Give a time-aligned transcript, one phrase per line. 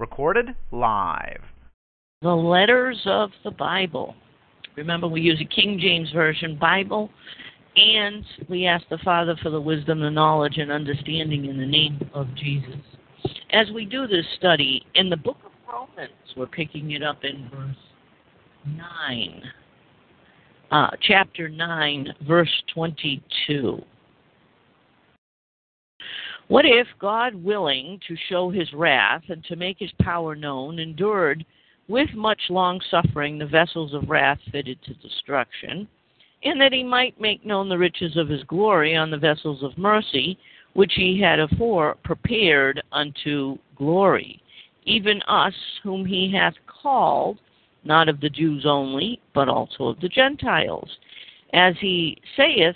[0.00, 1.42] Recorded live.
[2.22, 4.14] The letters of the Bible.
[4.74, 7.10] Remember, we use a King James Version Bible,
[7.76, 12.00] and we ask the Father for the wisdom, the knowledge, and understanding in the name
[12.14, 12.80] of Jesus.
[13.52, 17.50] As we do this study, in the book of Romans, we're picking it up in
[17.54, 17.76] verse
[18.64, 19.42] 9,
[20.70, 23.82] uh, chapter 9, verse 22.
[26.50, 31.46] What if God, willing to show his wrath and to make his power known, endured
[31.86, 35.86] with much long suffering the vessels of wrath fitted to destruction,
[36.42, 39.78] and that he might make known the riches of his glory on the vessels of
[39.78, 40.36] mercy,
[40.72, 44.42] which he had afore prepared unto glory,
[44.86, 47.38] even us whom he hath called,
[47.84, 50.90] not of the Jews only, but also of the Gentiles.
[51.52, 52.74] As he saith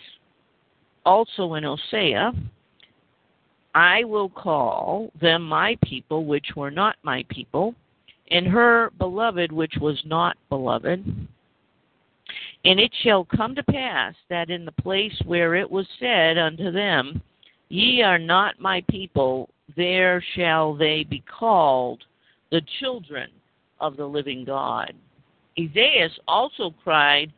[1.04, 2.32] also in Hosea,
[3.74, 7.74] I will call them my people which were not my people,
[8.30, 11.04] and her beloved which was not beloved.
[12.64, 16.70] And it shall come to pass that in the place where it was said unto
[16.70, 17.20] them,
[17.68, 22.02] Ye are not my people, there shall they be called
[22.50, 23.28] the children
[23.80, 24.92] of the living God.
[25.58, 27.32] Isaiah also cried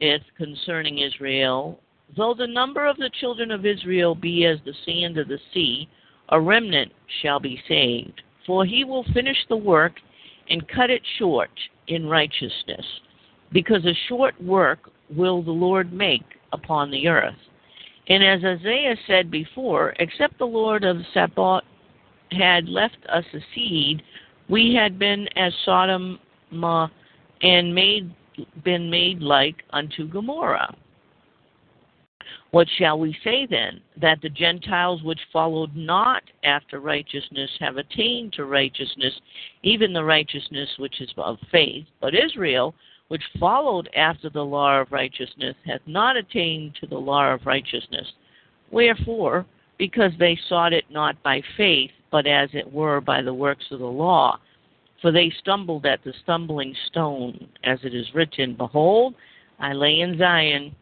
[0.00, 1.80] it concerning Israel,
[2.14, 5.88] Though the number of the children of Israel be as the sand of the sea,
[6.28, 8.22] a remnant shall be saved.
[8.46, 9.94] For he will finish the work
[10.48, 11.50] and cut it short
[11.88, 12.86] in righteousness,
[13.52, 17.34] because a short work will the Lord make upon the earth.
[18.08, 21.64] And as Isaiah said before, except the Lord of Sabaoth
[22.30, 24.02] had left us a seed,
[24.48, 26.20] we had been as Sodom
[27.42, 28.14] and made
[28.64, 30.74] been made like unto Gomorrah.
[32.50, 33.80] What shall we say then?
[34.00, 39.12] That the Gentiles which followed not after righteousness have attained to righteousness,
[39.62, 41.86] even the righteousness which is of faith.
[42.00, 42.74] But Israel,
[43.08, 48.06] which followed after the law of righteousness, hath not attained to the law of righteousness.
[48.70, 49.46] Wherefore,
[49.78, 53.78] because they sought it not by faith, but as it were by the works of
[53.78, 54.38] the law.
[55.02, 59.14] For they stumbled at the stumbling stone, as it is written, Behold,
[59.58, 60.74] I lay in Zion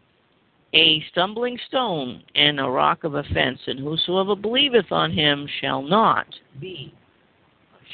[0.75, 6.27] a stumbling stone and a rock of offense, and whosoever believeth on him shall not
[6.61, 6.93] be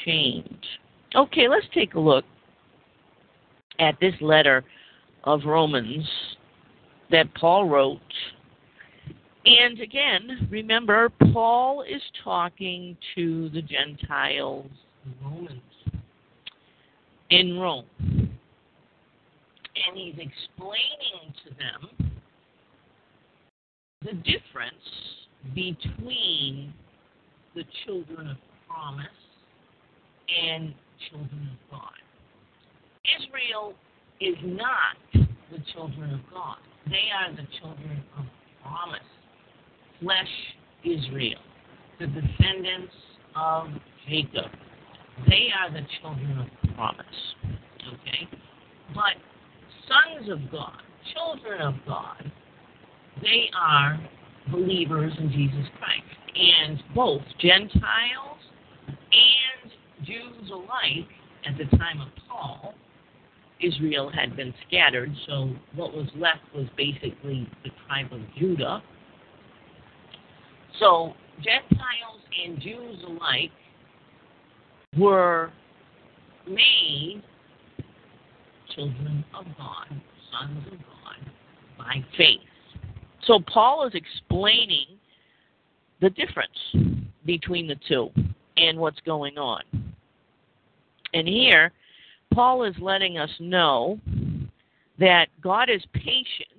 [0.01, 0.65] ashamed.
[1.15, 2.25] Okay, let's take a look
[3.79, 4.63] at this letter
[5.25, 6.07] of Romans
[7.11, 7.99] that Paul wrote.
[9.45, 14.69] And again, remember, Paul is talking to the Gentiles,
[15.23, 15.61] Romans,
[17.29, 17.85] in Rome.
[17.99, 18.29] And
[19.95, 22.10] he's explaining to them
[24.03, 24.73] the difference
[25.53, 26.73] between
[27.55, 29.05] the children of promise
[30.43, 30.73] and
[31.09, 31.91] children of God.
[33.19, 33.73] Israel
[34.19, 36.57] is not the children of God.
[36.87, 38.25] They are the children of
[38.63, 38.99] promise.
[39.99, 40.27] Flesh
[40.83, 41.39] Israel,
[41.99, 42.93] the descendants
[43.35, 43.67] of
[44.07, 44.51] Jacob.
[45.27, 47.05] They are the children of promise.
[47.93, 48.27] Okay?
[48.95, 49.13] But
[49.87, 50.81] sons of God,
[51.13, 52.31] children of God,
[53.21, 53.99] they are
[54.51, 56.03] believers in Jesus Christ.
[56.35, 58.39] And both Gentiles
[58.87, 59.71] and
[60.05, 61.07] Jews alike,
[61.45, 62.73] at the time of Paul,
[63.61, 68.81] Israel had been scattered, so what was left was basically the tribe of Judah.
[70.79, 73.51] So Gentiles and Jews alike
[74.97, 75.51] were
[76.47, 77.21] made
[78.75, 80.01] children of God,
[80.31, 81.31] sons of God,
[81.77, 82.39] by faith.
[83.25, 84.87] So Paul is explaining
[86.01, 86.57] the difference
[87.25, 88.09] between the two
[88.57, 89.61] and what's going on.
[91.13, 91.71] And here,
[92.33, 93.99] Paul is letting us know
[94.99, 96.49] that God is patient,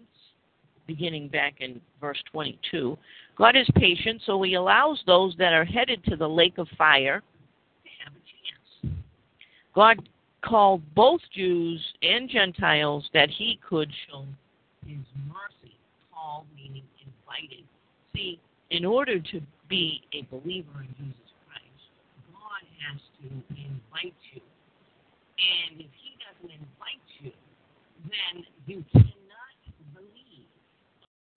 [0.86, 2.96] beginning back in verse 22.
[3.36, 7.20] God is patient, so he allows those that are headed to the lake of fire
[7.20, 8.96] to have a chance.
[9.74, 10.08] God
[10.44, 14.26] called both Jews and Gentiles that he could show
[14.86, 14.98] his
[15.28, 15.74] mercy
[16.12, 16.46] called
[17.32, 17.64] invited.
[18.14, 18.40] See,
[18.70, 21.84] in order to be a believer in Jesus Christ,
[22.32, 24.40] God has to invite you.
[25.38, 27.32] And if He doesn't invite you,
[28.04, 29.58] then you cannot
[29.94, 30.48] believe.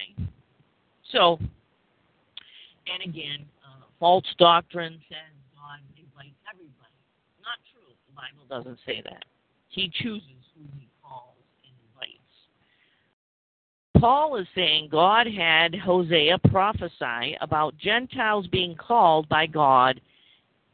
[0.01, 0.29] Okay?
[1.11, 1.39] So,
[2.87, 6.99] and again, uh, false doctrine says God invites everybody.
[7.41, 7.93] Not true.
[8.09, 9.25] The Bible doesn't say that.
[9.69, 12.31] He chooses who He calls and invites.
[13.99, 20.01] Paul is saying God had Hosea prophesy about Gentiles being called by God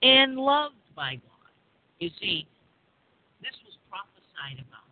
[0.01, 1.51] and loved by God.
[1.99, 2.47] You see,
[3.41, 4.89] this was prophesied about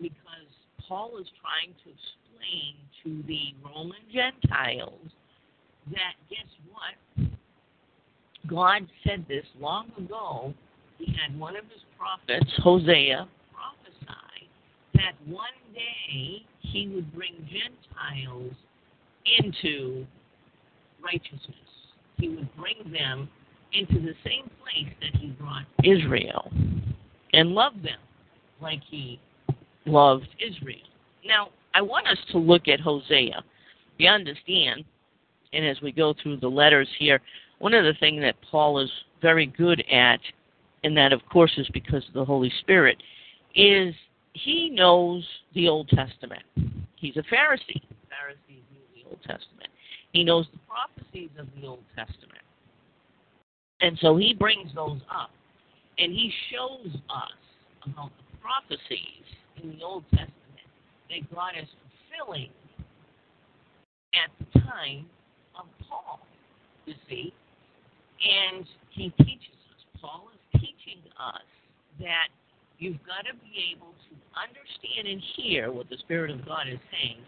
[0.00, 0.48] because
[0.86, 5.10] Paul is trying to explain to the Roman Gentiles
[5.90, 7.28] that guess what?
[8.46, 10.52] God said this long ago.
[10.98, 14.48] He had one of his prophets, Hosea, prophesy
[14.94, 18.52] that one day he would bring Gentiles
[19.38, 20.06] into
[21.04, 21.56] righteousness.
[22.16, 23.28] He would bring them
[23.72, 26.50] into the same place that he brought Israel
[27.32, 27.98] and love them
[28.60, 29.20] like he
[29.86, 30.78] loved Israel.
[31.24, 33.42] Now, I want us to look at Hosea.
[33.98, 34.84] You understand,
[35.52, 37.20] and as we go through the letters here,
[37.58, 38.90] one of the things that Paul is
[39.20, 40.20] very good at,
[40.84, 43.02] and that of course is because of the Holy Spirit,
[43.54, 43.94] is
[44.34, 46.42] he knows the Old Testament.
[46.96, 47.82] He's a Pharisee.
[48.08, 49.68] Pharisees knew the Old Testament.
[50.12, 52.42] He knows the prophecies of the Old Testament.
[53.80, 55.30] And so he brings those up.
[55.98, 57.38] And he shows us
[57.84, 59.24] about the prophecies
[59.62, 60.32] in the Old Testament
[61.10, 61.68] that God is
[62.18, 62.48] fulfilling
[64.14, 65.06] at the time
[65.58, 66.20] of Paul,
[66.86, 67.32] you see.
[68.22, 71.42] And he teaches us, Paul is teaching us
[72.00, 72.28] that
[72.82, 76.80] you've got to be able to understand and hear what the Spirit of God is
[76.90, 77.18] saying,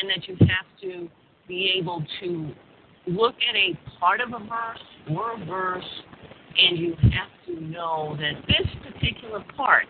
[0.00, 1.10] and that you have to
[1.46, 2.50] be able to
[3.06, 4.78] look at a part of a verse
[5.10, 5.84] or a verse,
[6.56, 9.84] and you have to know that this particular part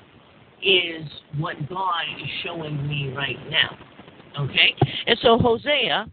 [0.61, 1.06] is
[1.38, 3.78] what God is showing me right now.
[4.40, 4.75] Okay?
[5.06, 6.06] And so, Hosea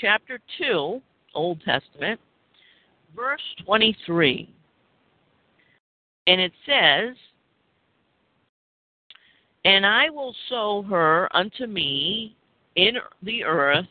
[0.00, 1.00] chapter 2,
[1.34, 2.20] Old Testament,
[3.16, 4.54] verse 23.
[6.28, 7.16] And it says,
[9.68, 12.34] And I will sow her unto me
[12.76, 13.84] in the earth,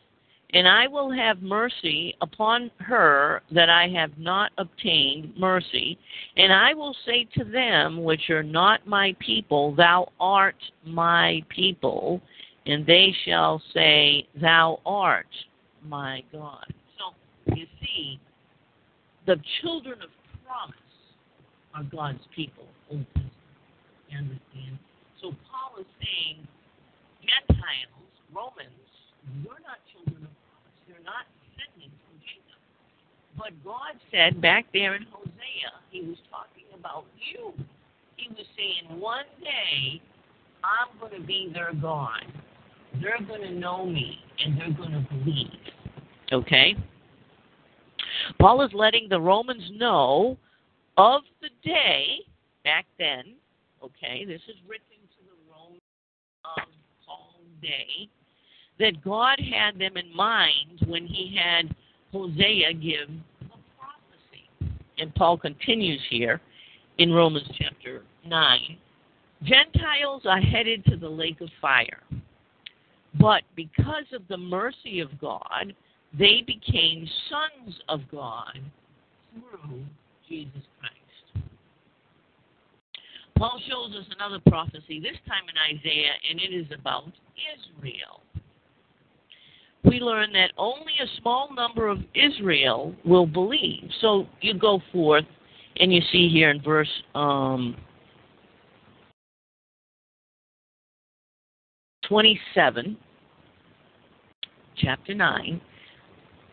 [0.52, 5.96] and I will have mercy upon her that I have not obtained mercy.
[6.36, 12.20] And I will say to them which are not my people, Thou art my people.
[12.66, 15.28] And they shall say, Thou art
[15.86, 16.74] my God.
[16.98, 18.18] So, you see,
[19.26, 20.10] the children of
[20.44, 20.74] promise
[21.72, 22.66] are God's people.
[22.90, 24.78] Understand?
[25.78, 26.46] Is saying,
[27.22, 28.90] Gentiles, Romans,
[29.42, 30.78] you're not children of promise.
[30.90, 32.58] You're not descendants from Jacob.
[33.38, 37.52] But God said back there in Hosea, he was talking about you.
[38.16, 40.02] He was saying, one day
[40.64, 42.26] I'm going to be their God.
[43.00, 45.46] They're going to know me and they're going to believe.
[46.32, 46.74] Okay?
[48.40, 50.36] Paul is letting the Romans know
[50.96, 52.18] of the day
[52.64, 53.34] back then.
[53.82, 54.97] Okay, this is written
[56.56, 58.08] Um, of Paul's day
[58.78, 61.74] that God had them in mind when he had
[62.12, 63.08] Hosea give
[63.40, 64.74] the prophecy.
[64.98, 66.40] And Paul continues here
[66.98, 68.76] in Romans chapter 9.
[69.44, 72.02] Gentiles are headed to the lake of fire.
[73.20, 75.74] But because of the mercy of God,
[76.18, 78.58] they became sons of God
[79.34, 79.84] through
[80.28, 80.97] Jesus Christ.
[83.38, 87.04] Paul shows us another prophecy, this time in Esaias, and it is about
[87.54, 88.22] Israel.
[89.84, 93.88] We learn that only a small number of Israel will believe.
[94.00, 95.24] So you go forth,
[95.78, 97.76] and you see here in verse um,
[102.08, 102.96] 27,
[104.76, 105.60] chapter 9,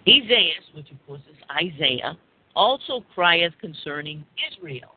[0.08, 2.16] Isaiah, which of course is Isaiah,
[2.56, 4.94] also crieth concerning Israel.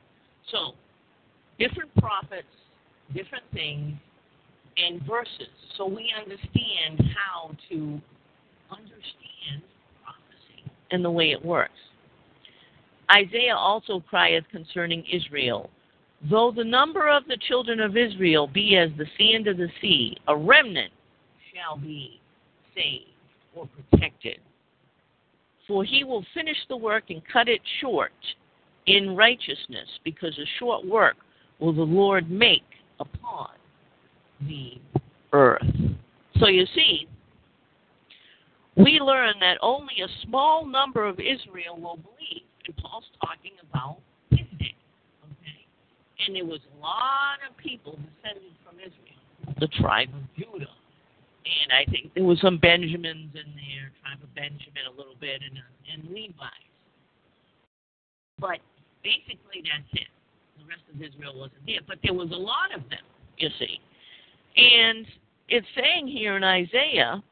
[0.51, 0.75] So,
[1.59, 2.47] different prophets,
[3.15, 3.95] different things,
[4.77, 5.49] and verses.
[5.77, 8.01] So we understand how to
[8.71, 9.63] understand
[10.03, 11.73] prophecy and the way it works.
[13.11, 15.71] Isaiah also crieth concerning Israel.
[16.31, 20.17] Though the number of the children of Israel be as the sand of the sea,
[20.27, 20.93] a remnant
[21.55, 22.21] shall be
[22.75, 23.05] saved
[23.55, 24.39] or protected
[25.69, 28.11] for he will finish the work and cut it short
[28.87, 31.17] in righteousness, because a short work
[31.59, 32.63] will the Lord make
[33.01, 33.51] upon
[34.47, 34.81] the
[35.33, 35.63] earth.
[36.39, 37.09] So you see,
[38.77, 42.47] we learn that only a small number of Israel will believe.
[42.67, 43.99] And Paul's talking about
[44.31, 44.75] his day.
[45.25, 45.67] Okay?
[46.27, 50.71] And there was a lot of people descended from Israel, the tribe of Judah.
[51.49, 55.41] And I think there was some Benjamins in there, tribe of Benjamin a little bit,
[55.43, 55.59] and,
[55.91, 56.69] and Levites.
[58.39, 58.59] But
[59.03, 60.13] basically that's it.
[60.69, 61.81] Rest of Israel wasn't there.
[61.87, 63.01] But there was a lot of them,
[63.39, 63.81] you see.
[64.57, 65.07] And
[65.49, 67.23] it's saying here in Isaiah,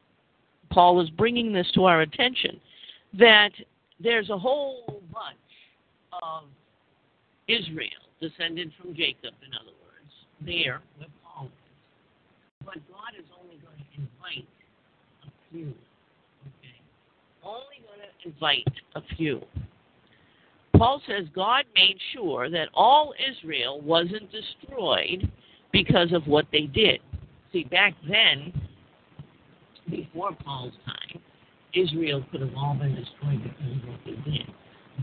[0.71, 2.59] Paul is bringing this to our attention,
[3.17, 3.51] that
[3.99, 5.37] there's a whole bunch
[6.23, 6.43] of
[7.47, 7.89] Israel
[8.19, 11.49] descended from Jacob, in other words, there where Paul.
[12.65, 14.47] But God is only going to invite
[15.23, 15.73] a few.
[16.47, 16.81] Okay?
[17.43, 19.41] Only going to invite a few.
[20.77, 25.29] Paul says God made sure that all Israel wasn't destroyed
[25.71, 26.99] because of what they did.
[27.51, 28.53] See, back then,
[29.89, 31.21] before Paul's time,
[31.73, 34.47] Israel could have all been destroyed because of what they did.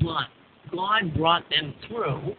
[0.03, 0.27] But
[0.75, 2.35] God brought them through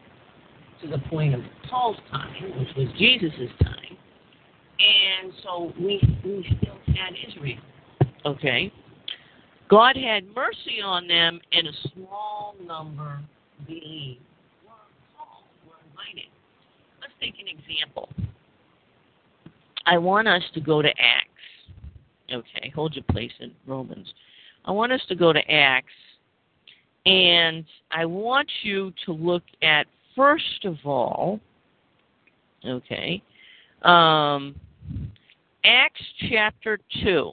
[0.82, 3.98] to the point of Paul's time, which was Jesus' time.
[5.24, 7.58] And so we, we still had Israel.
[8.26, 8.72] Okay?
[9.70, 13.20] God had mercy on them, and a small number
[13.66, 14.22] believed.
[15.92, 16.30] Invited.
[17.02, 18.10] Let's take an example.
[19.86, 21.30] I want us to go to Acts.
[22.32, 24.08] Okay, hold your place in Romans.
[24.66, 25.94] I want us to go to Acts,
[27.06, 31.40] and I want you to look at, first of all,
[32.68, 33.22] okay,
[33.84, 34.56] um,
[35.64, 37.32] Acts chapter 2.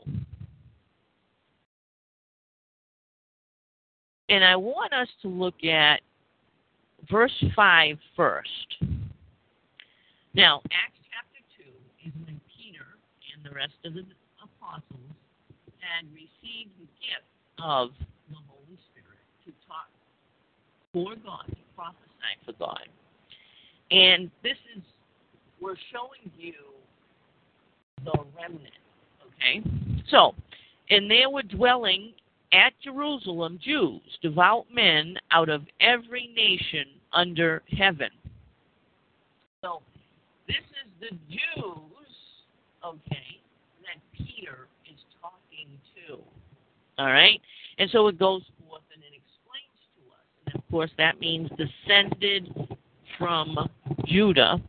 [4.32, 6.00] And I want us to look at
[7.10, 8.48] verse 5 first.
[10.32, 12.86] Now, Acts chapter 2 is when Peter
[13.36, 14.06] and the rest of the
[14.42, 15.12] apostles
[15.80, 17.90] had received the gift of
[18.30, 19.90] the Holy Spirit to talk
[20.94, 22.88] for God, to prophesy for God.
[23.90, 24.82] And this is,
[25.60, 26.54] we're showing you
[28.06, 28.72] the remnant,
[29.26, 29.62] okay?
[30.08, 30.34] So,
[30.88, 32.14] and they were dwelling
[32.52, 38.10] at Jerusalem Jews, devout men out of every nation under heaven.
[39.62, 39.80] So,
[40.46, 42.06] this is the Jews,
[42.84, 43.40] okay,
[43.82, 45.68] that Peter is talking
[46.08, 46.18] to.
[46.98, 47.40] All right?
[47.78, 50.26] And so it goes forth and it explains to us.
[50.46, 52.54] And of course, that means descended
[53.18, 53.56] from
[54.06, 54.60] Judah,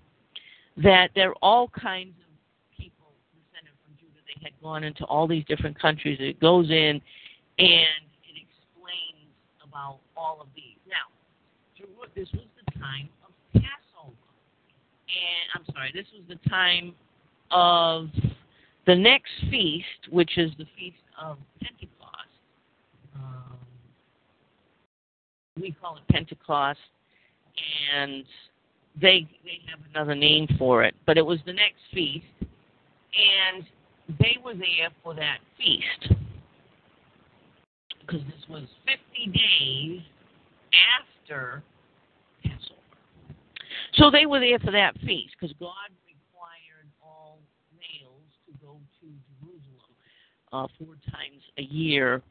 [0.78, 4.20] that there are all kinds of people descended from Judah.
[4.28, 6.18] They had gone into all these different countries.
[6.22, 7.02] It goes in
[7.60, 9.29] and it explains
[9.62, 10.77] about all of these.
[10.88, 11.13] Now,
[12.15, 14.15] this was the time of Passover.
[15.07, 16.93] And I'm sorry, this was the time
[17.51, 18.10] of
[18.86, 22.33] the next feast, which is the feast of Pentecost.
[23.15, 23.57] Um,
[25.60, 26.79] we call it Pentecost,
[27.95, 28.24] and
[29.00, 33.65] they they have another name for it, but it was the next feast, and
[34.19, 36.13] they were there for that feast
[38.05, 40.01] because this was 50 days
[41.22, 41.63] after
[42.43, 42.81] Passover.
[43.95, 47.39] So they were there for that feast because God required all
[47.74, 49.07] males to go to
[49.39, 49.93] Jerusalem
[50.51, 52.22] uh, four times a year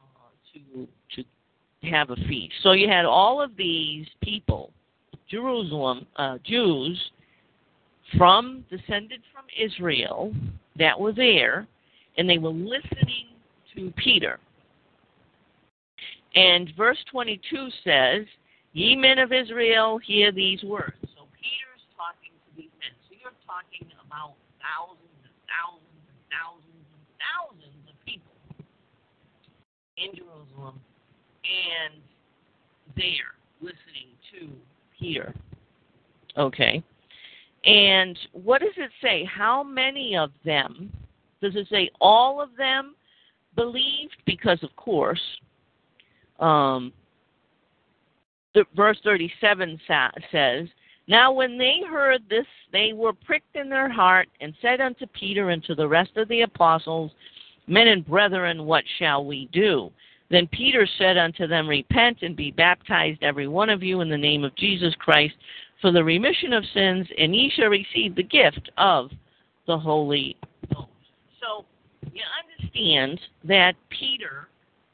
[0.00, 2.54] uh, to to have a feast.
[2.62, 4.70] So you had all of these people,
[5.28, 6.98] Jerusalem uh, Jews,
[8.16, 10.34] from descended from Israel
[10.76, 11.66] that were there,
[12.18, 13.28] and they were listening
[13.74, 14.38] to Peter.
[16.34, 18.26] And verse 22 says,
[18.72, 20.94] Ye men of Israel, hear these words.
[21.02, 22.94] So Peter's talking to these men.
[23.08, 28.32] So you're talking about thousands and thousands and thousands and thousands of people
[29.98, 30.80] in Jerusalem
[31.42, 32.00] and
[32.96, 34.48] there listening to
[34.98, 35.34] Peter.
[36.36, 36.82] Okay.
[37.64, 39.24] And what does it say?
[39.24, 40.92] How many of them?
[41.42, 42.94] Does it say all of them
[43.56, 44.16] believed?
[44.26, 45.20] Because, of course,
[46.40, 46.92] um,
[48.54, 50.68] the, verse 37 sa- says,
[51.06, 55.50] Now when they heard this, they were pricked in their heart and said unto Peter
[55.50, 57.12] and to the rest of the apostles,
[57.66, 59.92] Men and brethren, what shall we do?
[60.28, 64.16] Then Peter said unto them, Repent and be baptized, every one of you, in the
[64.16, 65.34] name of Jesus Christ,
[65.80, 69.10] for the remission of sins, and ye shall receive the gift of
[69.66, 70.36] the Holy
[70.74, 70.88] Ghost.
[71.40, 71.64] So
[72.12, 72.22] you
[72.60, 74.48] understand that Peter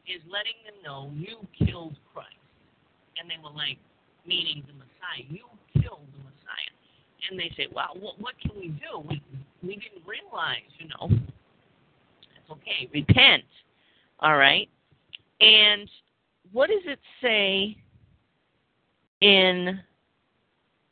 [0.06, 2.30] is letting them know you killed Christ.
[3.18, 3.78] And they were like,
[4.26, 5.26] meaning the Messiah.
[5.28, 5.44] You
[5.80, 6.72] killed the Messiah.
[7.30, 9.00] And they say, well, what, what can we do?
[9.08, 9.22] We,
[9.62, 11.10] we didn't realize, you know.
[11.10, 12.88] It's okay.
[12.92, 13.44] Repent.
[14.20, 14.68] All right.
[15.40, 15.88] And
[16.52, 17.76] what does it say
[19.20, 19.80] in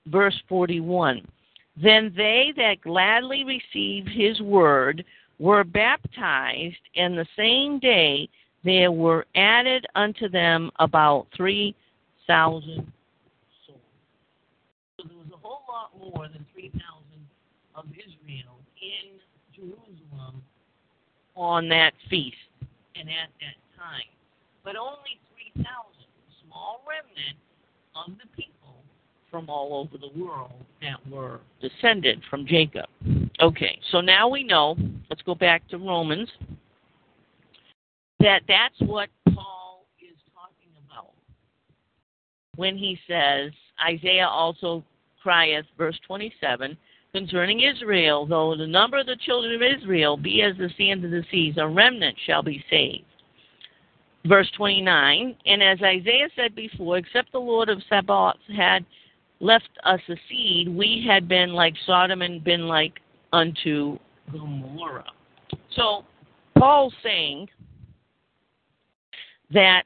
[0.07, 1.27] verse 41?
[1.81, 5.05] Then they that gladly received his word
[5.39, 8.29] were baptized, and the same day
[8.65, 11.75] there were added unto them about 3,000
[12.27, 12.65] souls.
[13.67, 16.73] So there was a whole lot more than 3,000
[17.75, 19.21] of Israel in
[19.55, 20.43] Jerusalem
[21.37, 22.37] on that feast
[22.97, 24.09] and at that time.
[24.65, 25.21] But only
[25.55, 25.67] 3,000,
[26.47, 27.37] small remnant
[27.95, 28.77] of the people
[29.31, 32.87] from all over the world that were descended from Jacob.
[33.41, 34.77] Okay, so now we know,
[35.11, 36.31] let's go back to Romans,
[38.25, 41.13] that that's what Paul is talking about
[42.57, 43.53] when he says,
[43.87, 44.83] Isaiah also
[45.23, 46.75] crieth, verse 27,
[47.13, 51.11] concerning Israel, though the number of the children of Israel be as the sand of
[51.11, 53.05] the seas, a remnant shall be saved.
[54.27, 58.87] Verse 29, and as Isaiah said before, except the Lord of Sabaoth had
[59.41, 63.01] left us a seed, we had been like Sodom and been like
[63.35, 63.99] unto
[64.33, 65.05] Gomorrah.
[65.77, 66.05] So
[66.57, 67.49] Paul's saying
[69.55, 69.85] that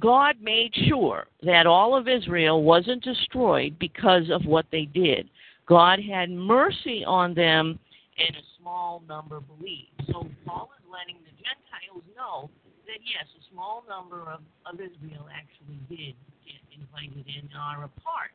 [0.00, 5.30] God made sure that all of Israel wasn't destroyed because of what they did.
[5.66, 7.78] God had mercy on them,
[8.18, 9.88] and a small number believed.
[10.08, 12.50] So Paul is letting the Gentiles know
[12.86, 17.84] that yes, a small number of, of Israel actually did get invited in and are
[17.84, 18.30] a part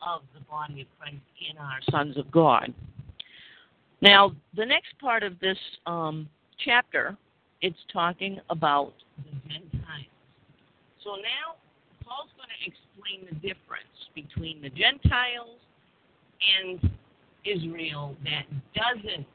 [0.00, 1.16] of the body of Christ
[1.50, 2.72] in our sons of God.
[4.00, 6.28] Now, the next part of this um,
[6.64, 7.16] chapter,
[7.62, 10.06] it's talking about the Gentiles.
[11.04, 11.56] So now
[12.04, 15.58] Paul's going to explain the difference between the Gentiles
[16.60, 16.90] and
[17.44, 19.26] Israel that doesn't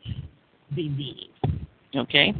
[0.73, 1.29] believe.
[1.95, 2.33] Okay?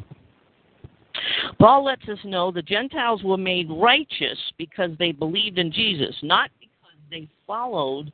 [1.59, 6.49] Paul lets us know the Gentiles were made righteous because they believed in Jesus, not
[6.59, 8.11] because they followed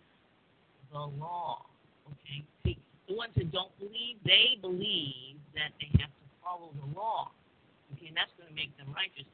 [0.92, 1.66] the law.
[2.08, 2.46] Okay?
[2.64, 7.32] See, the ones that don't believe, they believe that they have to follow the law.
[8.08, 9.28] And that's going to make them righteous.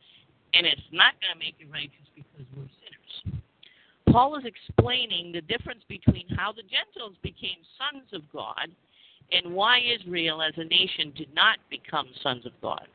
[0.53, 3.41] And it's not going to make you righteous because we're sinners.
[4.11, 8.71] Paul is explaining the difference between how the Gentiles became sons of God
[9.31, 12.87] and why Israel as a nation did not become sons of God.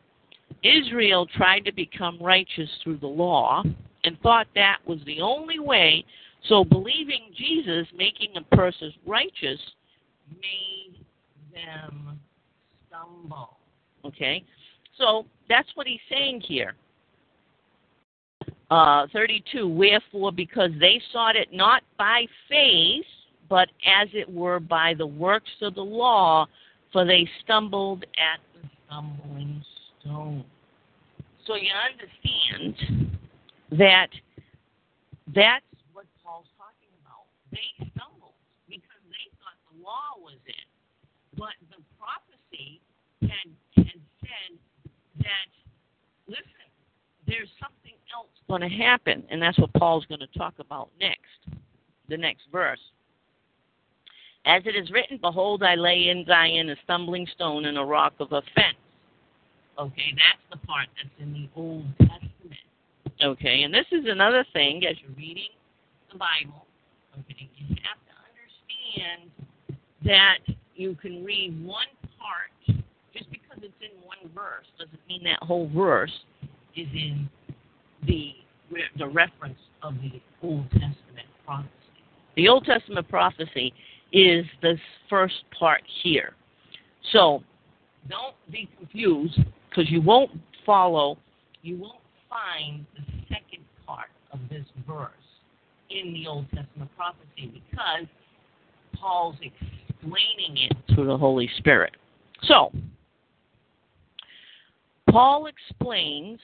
[0.63, 3.63] Israel tried to become righteous through the law
[4.05, 6.05] and thought that was the only way.
[6.49, 9.61] So believing Jesus, making a person righteous,
[10.41, 11.05] made
[11.55, 12.19] them
[12.89, 13.59] stumble.
[14.05, 14.45] Okay?
[14.99, 16.75] So that's what he's saying here.
[18.71, 23.05] Uh, 32, wherefore, because they sought it not by faith,
[23.51, 26.47] but as it were by the works of the law,
[26.91, 29.63] for they stumbled at the stumbling
[30.01, 30.43] stone.
[31.47, 33.19] So you understand
[33.73, 34.09] that
[35.35, 37.29] that's what Paul's talking about.
[37.51, 38.33] They stumbled
[38.69, 40.65] because they thought the law was it.
[41.37, 42.81] But the prophecy
[43.21, 44.62] had, had said
[45.23, 45.49] that,
[46.29, 46.45] listen,
[47.27, 49.25] there's something else going to happen.
[49.31, 51.59] And that's what Paul's going to talk about next,
[52.09, 52.81] the next verse.
[54.45, 58.15] As it is written, Behold, I lay in Zion a stumbling stone and a rock
[58.19, 58.77] of offense
[59.79, 62.61] Okay, that's the part that's in the Old Testament.
[63.23, 65.49] Okay, and this is another thing as you're reading
[66.13, 66.67] the Bible.
[67.19, 69.31] Okay, you have to understand
[70.05, 70.39] that
[70.75, 71.89] you can read one
[72.21, 72.53] part
[73.15, 76.13] just because it's in one verse doesn't mean that whole verse
[76.77, 77.29] is in
[78.07, 78.33] the
[78.99, 81.69] the reference of the Old Testament prophecy.
[82.37, 83.75] The Old Testament prophecy
[84.13, 84.79] is this
[85.11, 86.33] first part here.
[87.13, 87.43] So
[88.09, 90.31] don't be confused because you won't
[90.65, 91.19] follow,
[91.63, 95.11] you won't find the second part of this verse
[95.91, 98.07] in the Old Testament prophecy because
[98.95, 101.93] Paul's explaining it through the Holy Spirit.
[102.45, 102.73] So,
[105.13, 106.41] Paul explains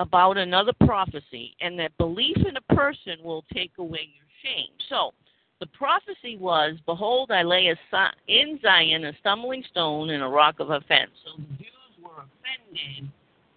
[0.00, 4.72] about another prophecy and that belief in a person will take away your shame.
[4.88, 5.12] So,
[5.60, 7.72] the prophecy was, Behold, I lay
[8.26, 11.12] in Zion a stumbling stone and a rock of offense.
[11.24, 13.08] So the Jews were offended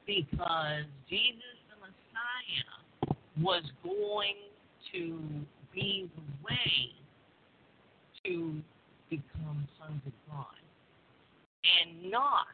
[0.06, 1.42] because Jesus
[1.72, 4.36] the Messiah was going
[4.94, 5.20] to
[5.74, 6.92] be the way
[8.24, 8.62] to
[9.10, 10.46] become sons of God
[11.82, 12.46] and not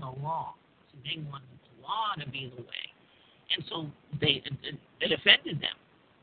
[0.00, 0.54] the law.
[0.92, 2.86] So they wanted the law to be the way.
[3.56, 3.86] And so
[4.20, 5.76] they it, it offended them.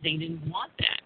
[0.03, 1.01] They didn't want that.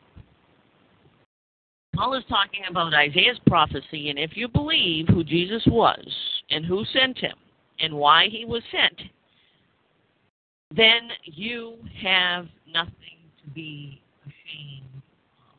[1.96, 6.06] Paul is talking about Isaiah's prophecy, and if you believe who Jesus was
[6.50, 7.36] and who sent him,
[7.80, 9.10] and why he was sent,
[10.76, 12.94] then you have nothing
[13.44, 15.04] to be ashamed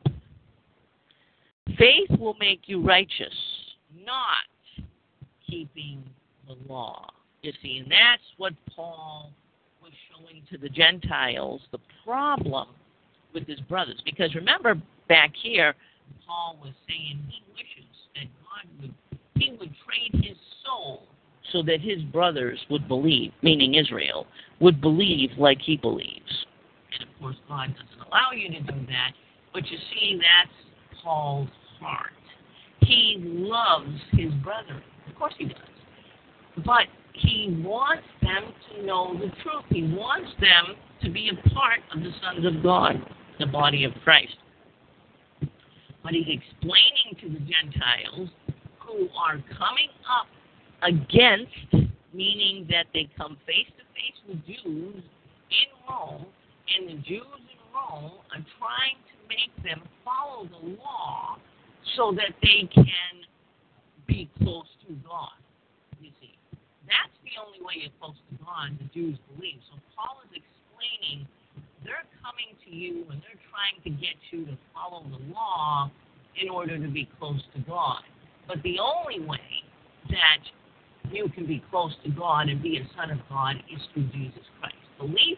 [0.05, 0.11] of.
[1.77, 3.33] Faith will make you righteous,
[4.05, 4.45] not
[5.49, 6.03] keeping
[6.55, 7.07] the law.
[7.41, 9.31] You see, and that's what Paul
[9.81, 12.69] was showing to the Gentiles the problem
[13.33, 14.01] with his brothers.
[14.05, 15.73] Because remember back here,
[16.27, 18.93] Paul was saying he wishes that God would
[19.35, 21.03] he would trade his soul
[21.51, 24.27] so that his brothers would believe, meaning Israel,
[24.59, 26.45] would believe like he believes.
[26.93, 29.13] And of course God doesn't allow you to do that,
[29.51, 32.11] but you see that's Paul's heart.
[32.81, 34.83] He loves his brethren.
[35.09, 35.57] Of course he does.
[36.65, 39.65] But he wants them to know the truth.
[39.69, 42.95] He wants them to be a part of the sons of God,
[43.39, 44.35] the body of Christ.
[46.03, 48.29] But he's explaining to the Gentiles
[48.79, 50.27] who are coming up
[50.81, 55.03] against, meaning that they come face to face with Jews
[55.51, 56.25] in Rome,
[56.77, 61.37] and the Jews in Rome are trying to make them follow the law
[61.95, 62.85] so that they can
[64.07, 65.40] be close to God.
[67.31, 69.63] The only way you're close to God, the Jews believe.
[69.71, 71.23] So Paul is explaining
[71.83, 75.89] they're coming to you and they're trying to get you to follow the law
[76.35, 78.03] in order to be close to God.
[78.47, 79.63] But the only way
[80.09, 80.43] that
[81.11, 84.43] you can be close to God and be a son of God is through Jesus
[84.59, 84.75] Christ.
[84.99, 85.37] Belief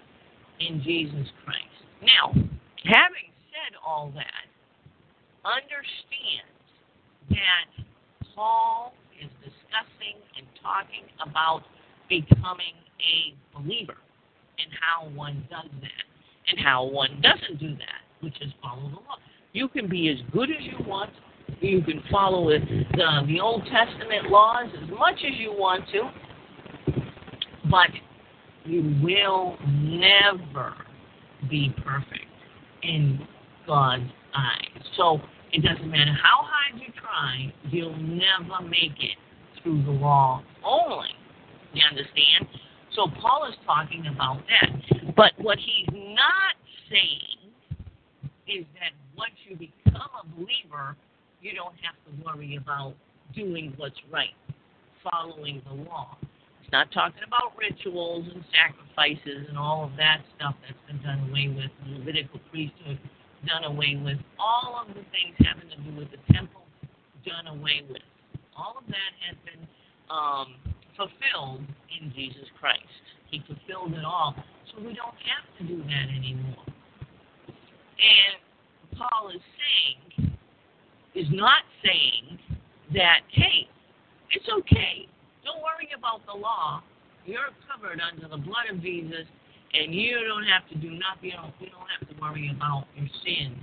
[0.59, 1.77] in Jesus Christ.
[2.01, 2.33] Now,
[2.83, 4.49] having said all that,
[5.45, 6.49] understand
[7.29, 7.85] that
[8.35, 11.63] Paul is discussing and talking about
[12.09, 13.97] becoming a believer
[14.59, 16.03] and how one does that
[16.49, 19.17] and how one doesn't do that, which is follow the law.
[19.53, 21.11] You can be as good as you want.
[21.61, 22.59] You can follow the,
[23.27, 26.11] the Old Testament laws as much as you want to,
[27.69, 27.89] but
[28.65, 30.73] you will never
[31.49, 32.25] be perfect
[32.81, 33.27] in
[33.67, 34.83] God's eyes.
[34.97, 35.19] So
[35.51, 39.17] it doesn't matter how hard you try, you'll never make it
[39.61, 41.09] through the law only.
[41.73, 42.47] You understand?
[42.95, 45.15] So Paul is talking about that.
[45.15, 46.53] But what he's not
[46.89, 47.51] saying
[48.47, 50.95] is that once you become a believer,
[51.41, 52.93] you don't have to worry about
[53.35, 54.37] doing what's right,
[55.03, 56.17] following the law.
[56.61, 61.29] He's not talking about rituals and sacrifices and all of that stuff that's been done
[61.29, 62.99] away with, the Levitical priesthood
[63.47, 66.61] done away with, all of the things having to do with the temple
[67.25, 68.01] done away with.
[68.55, 69.67] All of that has been
[70.09, 70.55] um,
[70.95, 71.61] fulfilled
[71.99, 72.81] in Jesus Christ.
[73.29, 74.35] He fulfilled it all,
[74.71, 76.65] so we don't have to do that anymore.
[78.03, 80.37] And Paul is saying,
[81.15, 82.39] is not saying
[82.93, 83.67] that, hey,
[84.31, 85.07] it's okay.
[85.45, 86.83] Don't worry about the law.
[87.25, 89.25] You're covered under the blood of Jesus,
[89.73, 91.31] and you don't have to do nothing.
[91.31, 93.57] You don't, you don't have to worry about your sins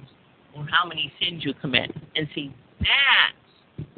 [0.57, 1.91] or how many sins you commit.
[2.17, 3.89] And see, that's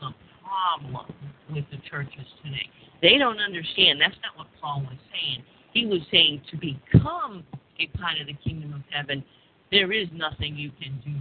[0.00, 2.68] the problem with the churches today.
[3.02, 4.00] They don't understand.
[4.00, 5.42] That's not what Paul was saying.
[5.72, 7.44] He was saying to become
[7.78, 9.22] a part of the kingdom of heaven,
[9.70, 11.14] there is nothing you can do.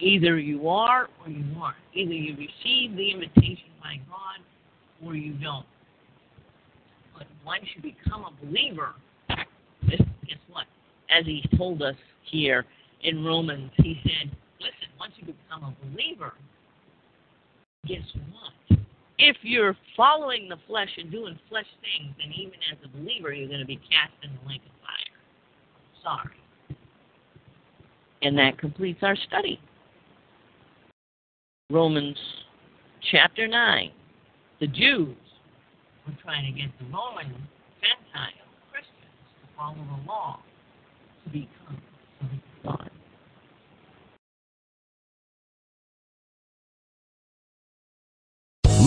[0.00, 1.76] Either you are or you aren't.
[1.94, 4.44] Either you receive the invitation by God
[5.06, 5.64] or you don't.
[7.16, 8.94] But once you become a believer,
[9.88, 10.00] guess
[10.50, 10.66] what?
[11.16, 12.66] As he told us here
[13.02, 16.34] in Romans, he said, listen, once you become a believer,
[17.86, 18.52] guess what?
[19.18, 23.48] If you're following the flesh and doing flesh things, then even as a believer, you're
[23.48, 25.14] going to be cast in the lake of fire.
[26.02, 26.36] Sorry.
[28.22, 29.60] And that completes our study.
[31.70, 32.18] Romans
[33.10, 33.90] chapter 9.
[34.60, 35.16] The Jews
[36.06, 37.26] were trying to get the Roman
[37.80, 38.94] Gentile Christians
[39.40, 40.40] to follow the law
[41.24, 41.80] to become